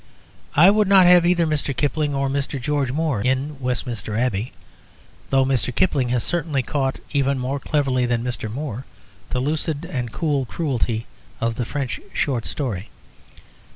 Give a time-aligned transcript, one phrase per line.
[0.55, 1.77] I would not have either Mr.
[1.77, 2.59] Kipling or Mr.
[2.59, 4.51] George Moore in Westminster Abbey,
[5.29, 5.71] though Mr.
[5.75, 8.51] Kipling has certainly caught even more cleverly than Mr.
[8.51, 8.85] Moore
[9.29, 11.05] the lucid and cool cruelty
[11.39, 12.89] of the French short story.